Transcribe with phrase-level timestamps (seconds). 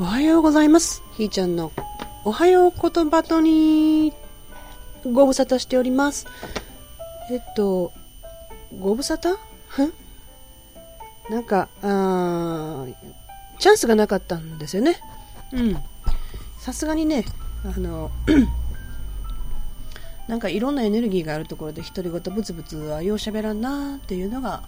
[0.00, 1.02] おはようございます。
[1.18, 1.72] ひーちゃんの
[2.24, 4.14] おはよう言葉とに
[5.04, 6.26] ご無沙汰しております。
[7.30, 7.92] えっと、
[8.78, 9.36] ご無沙汰？
[9.68, 9.92] ふ
[11.28, 12.94] なんか、あー
[13.58, 14.96] チャンスがなかったんですよね。
[15.52, 15.76] うん。
[16.58, 17.26] さすがにね、
[17.66, 18.10] あの、
[20.28, 24.62] なんかいろんなエネルギーがあるところで独り言ブツブツはようしゃべらんなっていうのが、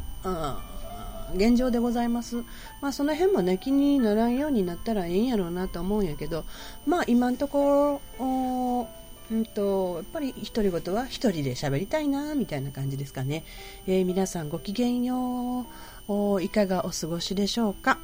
[1.34, 2.36] 現状でございます。
[2.80, 6.44] まあその辺もね、気にならんようになったらええんやろうなと思うんやけど、
[6.86, 8.88] まあ今のところ、
[9.30, 13.44] うんと、やっぱり独り言は一人で喋りたいなみたいな感じですかね。
[13.86, 15.66] えー皆さんごきげんよ
[16.08, 16.42] う。
[16.42, 17.98] いかがお過ごしでしょうか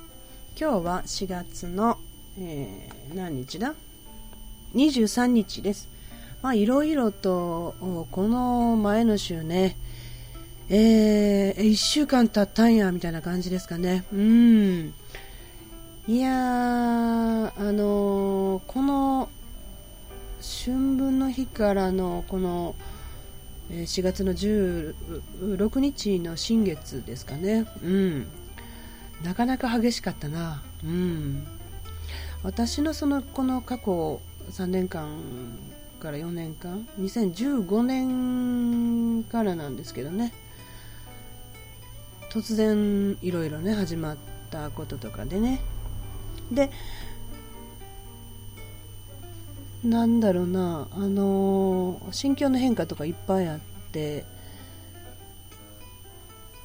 [0.59, 1.99] 今日は4月の、
[2.39, 3.75] えー何日だ
[4.75, 5.89] ?23 日です。
[6.41, 7.75] まあいろいろと、
[8.11, 9.77] この前の週ね、
[10.71, 14.05] えー、1週間経ったんや、みたいな感じですかね。
[14.13, 14.93] うん。
[16.07, 19.31] いやー、あのーこの、
[20.41, 22.75] 春分の日からの、この、
[23.71, 27.67] 4月の16日の新月ですかね。
[27.83, 28.27] うん。
[29.23, 30.63] なかなか激しかったな。
[30.85, 31.47] うん。
[32.43, 35.09] 私のその、この過去3年間
[35.99, 40.35] から4年間、2015年からなんですけどね。
[42.31, 44.17] 突然いろいろね始まっ
[44.51, 45.61] たこととかでね。
[46.53, 46.71] で
[49.85, 53.59] なんだろうなあの心境の変化とかいっぱいあっ
[53.93, 54.25] て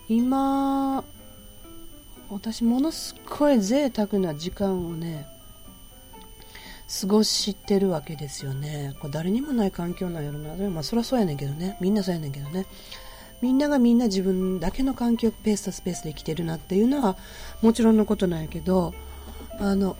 [0.09, 1.03] 今
[2.29, 5.27] 私ものすごい贅沢な時間をね
[7.01, 8.93] 過ごしてるわけですよね。
[8.99, 10.55] これ誰にもない環境なんやろな。
[10.69, 11.77] まあそりゃそうやねんけどね。
[11.79, 12.67] みんなそうやねんけどね。
[13.43, 17.17] みんながみんな自分だけの環境ペースとスペースで生きてるなっていうのは
[17.61, 18.93] もちろんのことなんやけど
[19.59, 19.97] あの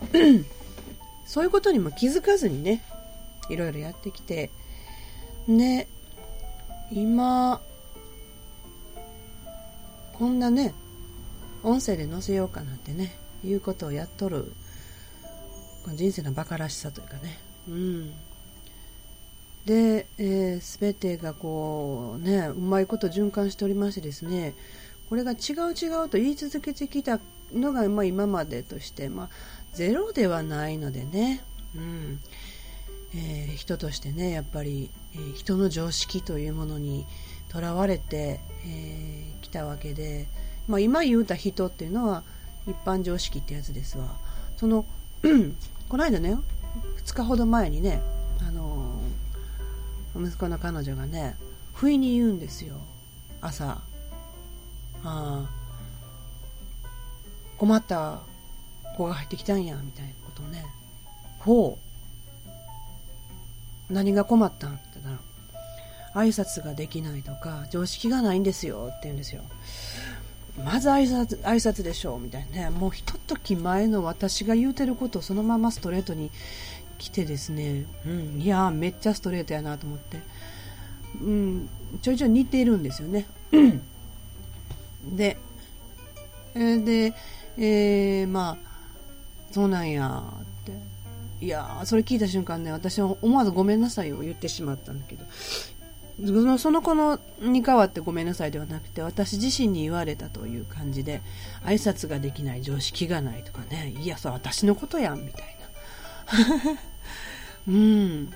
[1.26, 2.82] そういうことにも気づかずにね
[3.50, 4.50] いろいろやってきて
[5.46, 5.88] ね
[6.90, 7.60] 今
[10.14, 10.72] こんなね
[11.62, 13.14] 音声で載せようかなんてね
[13.44, 14.54] いうことをやっとる
[15.94, 18.12] 人生のバカらしさというかねうん。
[19.66, 24.54] で、えー、全てがこうねうまいこと循環しておりましてですね
[25.08, 27.20] これが違う違うと言い続けてきた
[27.52, 29.28] のが、まあ、今までとして、まあ、
[29.72, 31.42] ゼロではないのでね、
[31.76, 32.20] うん。
[33.14, 37.06] えー人としてねやっぱり、えー人の常識というものに
[37.48, 40.26] とらわれてき、えーたわけで、
[40.68, 42.24] まあ、今言うた人っていうのは
[42.66, 44.16] 一般常識ってやつですわ。
[44.56, 44.84] その
[45.88, 46.36] この間ね
[47.04, 48.02] 2日ほど前にね
[48.46, 49.00] あの
[50.16, 51.36] 息子の彼女がね
[51.74, 52.76] 不意に言うんですよ。
[53.40, 53.66] 朝。
[53.66, 53.80] あ
[55.04, 55.50] あ。
[57.58, 58.20] 困った
[58.96, 60.64] 子が入ってきたんやみたいなことをね。
[61.40, 61.78] ほ
[63.90, 63.92] う。
[63.92, 65.10] 何が困ったんって言った
[66.14, 69.42] ら挨拶ができないとか常識がないんですよって言うんですよ。
[70.64, 72.70] まず挨拶挨拶でしょうみたいなね。
[72.70, 76.30] もうひととき前の私が言うてることをそのままストレートに
[76.98, 80.20] 来てですね、うん、いやーめっちゃストレートやなと思って、
[81.22, 81.68] うん、
[82.02, 83.26] ちょいちょい似ているんですよね。
[85.16, 85.36] で
[86.54, 87.14] えーで、
[87.58, 88.74] えーまあ
[89.52, 90.72] そうなんやって。
[91.44, 95.24] いやーそれ聞いた瞬間ね私は思わずごめんなさいを言ってしまったんだけど。
[96.16, 101.22] そのその子のに代わってごめんなさいではなくて私自身に言われたという感じで
[101.64, 103.92] 挨拶ができない常識がないとかね。
[103.98, 105.63] いやそれ私のことやんみたいな
[107.68, 108.32] うん。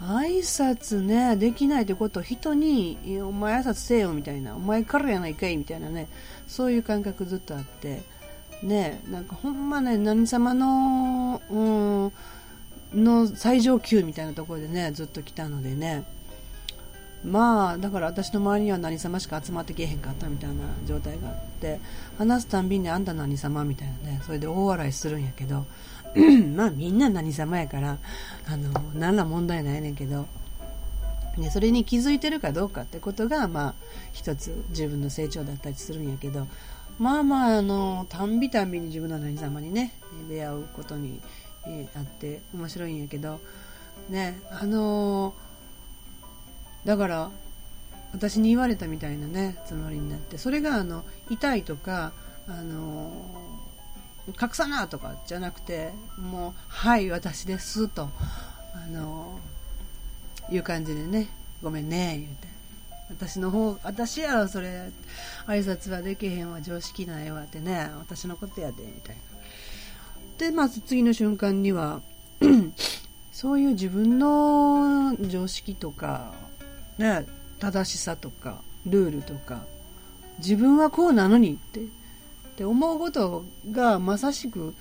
[0.00, 2.22] 挨拶ねできないってこと。
[2.22, 4.56] 人にお前挨拶せえよみたいな。
[4.56, 6.08] お前からやないかいみたいなね。
[6.48, 8.02] そういう感覚ずっとあって。
[8.62, 12.12] ねなんかほんまね何様のうん
[13.04, 16.04] の最上級みたいなところでねずっと来たのでね。
[17.22, 20.54] まあだから私の周りには何様しか集まってけえへんかったみたいな
[20.86, 21.78] 状態があって
[22.16, 24.22] 話すたんびにあんた何様みたいなね。
[24.24, 25.66] それで大笑いするんやけど
[26.56, 27.98] まあみんな何様やから
[28.46, 30.26] あの何ら問題ないねんけど、
[31.38, 33.74] ね、それに気づいてるかどうかってことがまあ
[34.12, 36.46] 一つ自分の成長だったりするんやけど
[36.98, 39.92] まあまああのたんびたんびに自分の何様にね
[40.28, 41.20] 出会うことに、
[41.66, 43.40] えーあって面白いんやけど
[44.08, 45.50] ねあのー
[46.84, 47.30] だから
[48.12, 52.12] 私に言われたみたいなねつもりになってそれがあの痛いとか
[52.48, 53.12] あの
[54.40, 58.08] 隠さなとかじゃなくてもうはい私ですと
[58.74, 59.38] あの
[60.50, 61.28] いう感じでね
[61.62, 62.50] ごめんね言うて。
[63.10, 64.88] 私の方私やろそれ
[65.48, 69.30] 挨拶はできへんわ常識ないわってね私のことやでみたいな。
[70.40, 72.00] で、まず次の瞬間には
[73.30, 76.32] そういう自分の常識とか、
[76.96, 77.26] ね、
[77.58, 79.66] 正しさとか、ルールとか、
[80.38, 81.80] 自分はこうなのにって、
[82.50, 84.74] って思うことがまさしく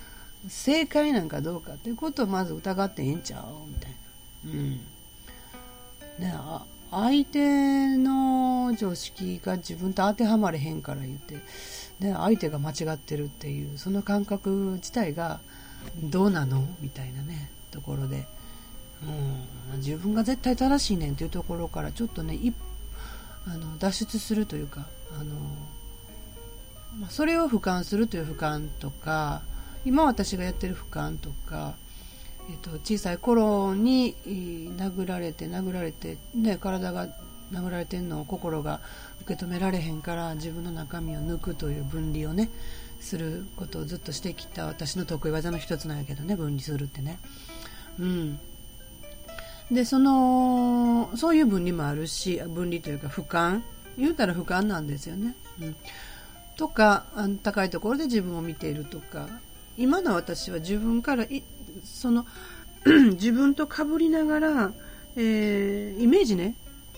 [0.47, 4.51] 正解なんかどうかっていうことをまず疑ってええんちゃうみたいな。
[4.51, 4.71] うん。
[6.19, 6.33] ね
[6.91, 11.35] 相手の常識が自分と当てはまれへんから言って、
[11.99, 15.39] ね、相手が間違ってるっていうその感覚自体が
[16.01, 18.25] どうなのみたいなねところで、
[19.71, 22.39] うん、自分が絶対正しいねんっていうところからちょっとね
[23.45, 24.87] あの脱出するというか
[25.19, 25.35] あの、
[27.09, 29.41] それを俯瞰するという俯瞰とか
[29.85, 31.75] 今私がやってる俯瞰とか、
[32.49, 37.07] えっと、小さい頃に殴られて殴られて、ね、体が
[37.51, 38.81] 殴られてんのを心が
[39.21, 42.49] 受け止められへんから自分の中身を抜くという分離をね
[42.99, 47.19] することをずっとしてきた私の得意技の一つなんやけどね分離するってね。
[47.99, 48.39] うん。
[49.71, 53.61] でそのそういう分離もあるし分離というか俯瞰。
[53.97, 55.75] 言うたら俯瞰なんですよね、うん、
[56.59, 57.05] とか
[57.41, 59.27] 高いところで自分を見ているとか。
[59.77, 61.25] 今の私は自分から
[61.85, 62.25] その
[63.15, 64.71] 自分とかぶりながら、
[65.15, 66.55] えー、イメージね。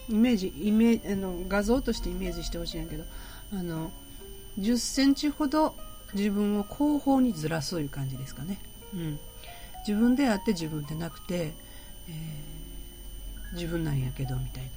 [0.10, 3.04] イメージイメージあの画像としてイメージしてほしいんやけど。
[3.54, 3.92] あの
[4.60, 5.76] 10センチほど
[6.14, 8.60] 自分を後方にずらすという感じですかね、
[8.94, 9.20] うん、
[9.88, 14.70] 自分であって自分でなくて、えー、自分なんやけどみたいな、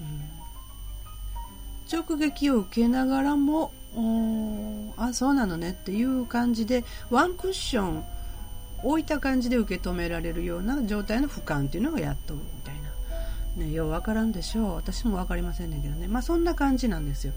[0.00, 0.47] うん、
[1.90, 3.72] 直撃を受けながらも
[4.96, 8.04] あそうなのねっていう感じでワンクッション
[8.84, 12.74] 置いた感じで受け止められるような状態の俯瞰っていうのがやっとみたい
[13.56, 14.74] な、ね、よう分からんでしょう。
[14.74, 16.06] 私も分かりませんねんけどね。
[16.06, 17.32] まあそんな感じなんですよ。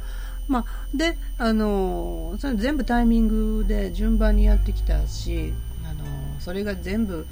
[0.47, 6.05] まあ、で、あのそれ全部タイミングで順番にやってきたし、あの
[6.39, 7.25] それが全部、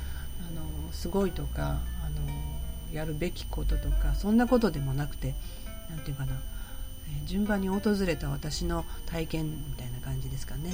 [0.48, 5.36] あのすごいとか、あのやるべきこととかそんなことでもなくて
[5.90, 6.34] 何て言うかな、
[7.26, 10.74] 順番に訪れた私の体験みたいな感じですかね、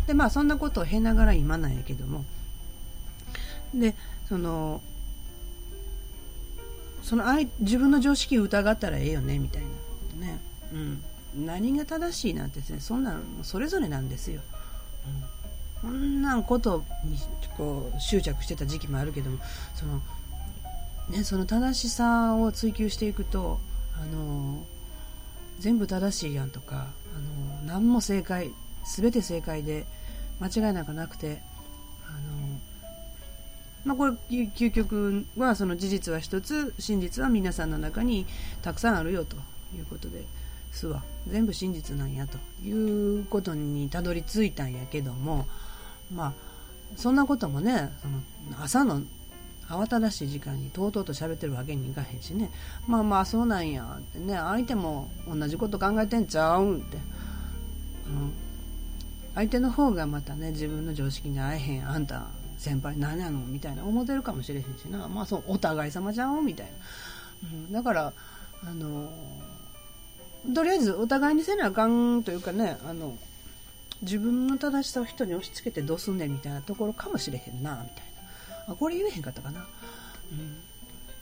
[0.00, 2.24] うん、でまあそんなことを経ながら今なんやけども。
[3.74, 3.94] で
[4.28, 4.80] その
[7.02, 7.24] その
[7.58, 9.62] 自分の常識を疑ったらええよねみたい
[10.20, 10.40] なね、
[10.72, 11.02] うん、
[11.46, 14.40] 何が正しいなんてですねそんなのそれぞれなんですよ、
[15.84, 17.18] うん、こんなことに
[17.56, 19.38] こう執着してた時期もあるけども
[19.74, 20.00] その,、
[21.10, 23.58] ね、その正しさを追求していくと
[24.00, 24.61] あの
[25.62, 28.50] 全部正しいやんとかあの何も正解
[28.96, 29.86] 全て正解で
[30.40, 31.40] 間違いなんかなくて
[32.08, 32.58] あの
[33.84, 38.26] まあ、これ究極はその事実は一つ真実は皆さんの中に
[38.62, 39.36] たくさんあるよと
[39.76, 40.24] いうことで
[40.72, 41.02] すわ。
[41.28, 45.46] 全部真実なんやということにたどり着いたんやけども
[46.12, 46.32] まあ
[46.96, 49.02] そんなこともねその朝の
[49.68, 52.50] 慌ただしい時間にとうとうと喋ってるわけにいかへんしね。
[52.86, 54.34] まあまあそうなんやってね。
[54.34, 58.32] 相手も同じこと考えてんちゃうんって、うん、
[59.34, 61.88] 相手の方がまたね自分の常識に合えへん。
[61.88, 62.26] あんた
[62.58, 65.08] 先輩何やのみたいな思ってるかもしれへんしな。
[65.08, 66.66] まあそうお互い様じゃんみたい
[67.42, 68.12] な、うん、だから
[68.64, 69.12] あの
[70.54, 73.16] とりあえずお互いにせなあかんというかねあの
[74.02, 78.11] 自分の正しさを人に押し付けてどうすんねんみたいなところかもしれへんなみたいな。
[78.66, 79.66] あこれ言えへんかったかな、
[80.32, 80.56] うん、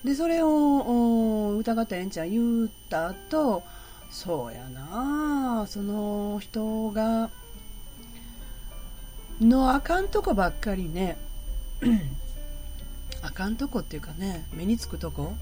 [0.05, 3.63] でそれを疑ったえんちゃん言った後
[4.11, 5.67] そうやな。
[5.69, 7.31] その人が
[9.41, 11.17] のあかんとこばっかりね
[13.23, 15.35] あかんとこっていうかね目につくとこ。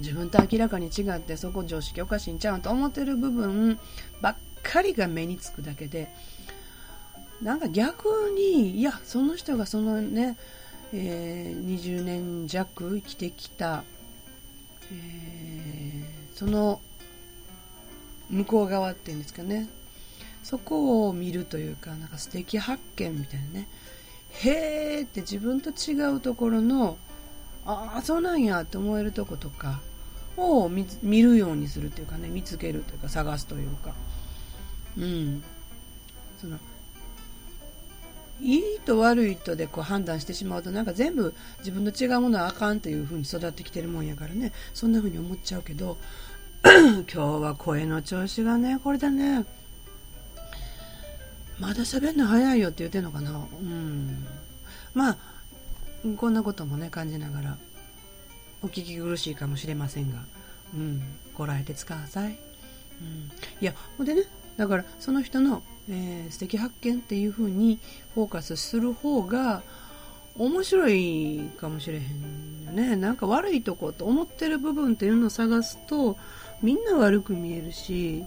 [0.00, 3.78] 自分と明らかに違ってそこ常識おかしいんちゃうと思ってる部分
[4.20, 6.12] ばっかりが目につくだけで
[7.44, 10.38] なんか逆にいやその人がそのね、
[10.94, 13.84] えー、20年弱生きてきた、
[14.90, 16.80] えー、その
[18.30, 19.68] 向こう側っていうんですかね。
[20.42, 23.68] そこを見るというかなんか素敵発見みたいなね。
[24.30, 26.96] へーって自分と違うところの
[27.66, 29.80] ああそうなんやって思えるとことか
[30.38, 30.86] を見
[31.22, 33.94] るようにするっていうかね見つけるというか探すというか。
[34.96, 35.44] うん。
[36.40, 36.58] その
[38.40, 44.52] いいと悪いとでこう判断してしまうとなんか全部自分の違うものはあかんという風に育ってきてるもんやからね。
[44.74, 45.96] そんな風に思っちゃうけど。
[46.64, 49.44] 今日は声の調子がねこれだね。
[51.58, 53.30] まだ喋るの早いよって言ってんのかな？
[53.32, 54.26] うん。
[54.94, 55.16] まあ
[56.16, 57.58] こんなこともね感じながら
[58.62, 60.18] お聞き苦しいかもしれませんが、
[60.74, 61.02] うん、
[61.34, 62.38] こらえてください。
[63.00, 64.22] うん、いやほんでね
[64.56, 67.78] だからその人のえー、素敵発見っていう風に
[68.14, 69.62] フォーカスする方が
[70.36, 72.96] 面白いかもしれへんね。
[72.96, 76.16] なんか悪いとこと思ってる部分っていうのを探すと
[76.62, 78.24] みんな悪く見えるし、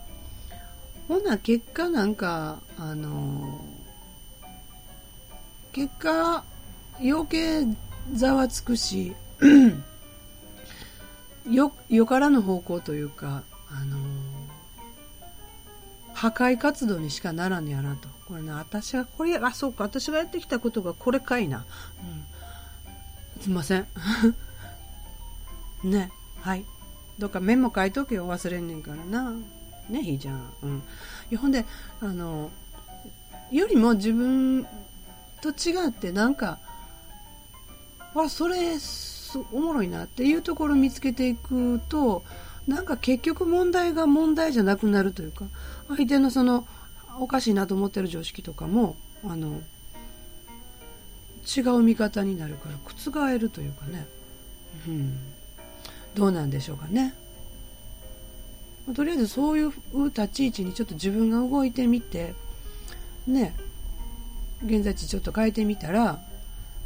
[1.07, 6.43] ほな結果なんか、あのー、結果
[6.99, 7.65] 余計
[8.13, 9.13] ざわつくし、
[11.49, 13.99] よ、よからぬ方向というか、あのー、
[16.17, 18.09] 破壊活動にしかならんやなと。
[18.25, 21.63] これね、私はこれ、あ、そうか、私がやってきたことがこれかいな。
[23.37, 23.41] うん。
[23.43, 23.85] すいません。
[25.85, 26.65] ね、はい。
[27.19, 29.31] どっかメモ書いとけよ、忘れんねんからな。
[29.89, 30.53] ね、ひーちゃん。
[30.63, 30.77] うん。
[31.29, 31.65] いや、ほんで、
[32.01, 32.49] あの、
[33.51, 34.65] よりも自分
[35.41, 36.57] と違ってなんか、
[38.15, 38.75] わ、それ、
[39.51, 42.23] おもろいなっていうところを見つけていくと、
[42.67, 45.45] なんか結局問題が問題じゃなくなるというか、
[45.87, 46.67] 相手のその、
[47.19, 49.61] おかしいなと思ってる常識とかも、あの、
[51.55, 54.05] 違う見方になるから覆るというかね。
[54.87, 55.17] うん。
[56.13, 57.13] どうなんでしょうかね。
[58.95, 59.71] とりあえずそういう
[60.05, 62.33] 立ち位置にちょっと自分が動いてみて、
[63.25, 63.55] ね、
[64.65, 66.19] 現在地ちょっと変えてみたら、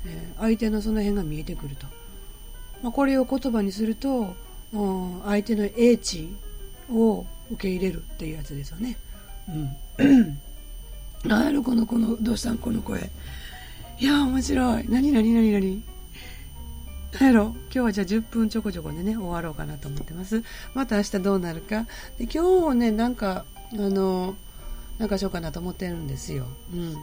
[0.05, 1.87] えー、相手のその辺が見えてくると。
[2.83, 4.35] まあ、これを言葉にすると、
[4.71, 6.29] 相手の英知
[6.89, 8.97] を受け入れるっていうやつですよね。
[9.99, 10.39] うん。
[11.23, 12.57] 何やろこの、この、どうしたん？
[12.57, 13.09] この声。
[13.99, 14.85] いや面白い。
[14.89, 15.83] 何何何何？
[17.19, 20.43] 何やろ今日はじゃあ10分ちょこちょこでね、終わろうかなと思ってます。
[20.73, 21.85] また明日どうなるか。
[22.17, 24.35] で今日ね、なんか、あの、
[24.97, 26.47] なんかしようかなと思ってるんですよ。
[26.73, 26.95] うん。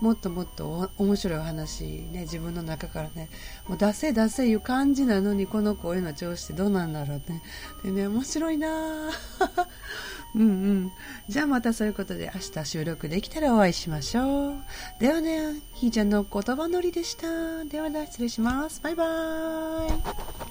[0.00, 3.28] もっともっと面白いお話ね、自分の中からね、
[3.68, 7.32] もう出せ出せいう感じなのに、この声の調子ってどうなんだろうって。
[7.84, 9.10] でね、面白いな
[10.34, 10.92] うんうん。
[11.28, 14.54] じゃあまたそういうことで明日収録できたらお会いしましょう。
[15.00, 17.64] ではね、ひーちゃんの言葉のりでした。
[17.64, 18.80] ではでは失礼します。
[18.82, 20.49] バイバーイ。